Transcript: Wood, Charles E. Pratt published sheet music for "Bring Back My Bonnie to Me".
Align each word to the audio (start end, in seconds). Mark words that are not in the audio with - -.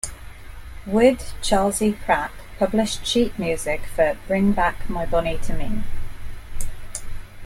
Wood, 0.87 1.23
Charles 1.43 1.79
E. 1.79 1.91
Pratt 1.93 2.31
published 2.57 3.05
sheet 3.05 3.37
music 3.37 3.85
for 3.85 4.17
"Bring 4.25 4.51
Back 4.51 4.89
My 4.89 5.05
Bonnie 5.05 5.37
to 5.43 5.53
Me". 5.53 5.83